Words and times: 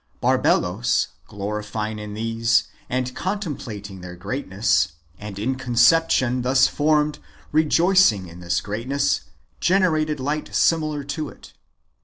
Barbelos, 0.19 1.09
glorying 1.27 1.99
in 1.99 2.15
these, 2.15 2.63
and 2.89 3.15
contemplating 3.15 4.01
their 4.01 4.15
great 4.15 4.47
ness, 4.47 4.93
and 5.19 5.37
in 5.37 5.55
the 5.55 5.63
conception^ 5.63 6.41
[thus 6.41 6.65
formed], 6.65 7.19
rejoicing 7.51 8.25
in 8.27 8.39
this 8.39 8.61
greatness, 8.61 9.21
generated 9.59 10.19
light 10.19 10.55
similar 10.55 11.03
to 11.03 11.29
it. 11.29 11.53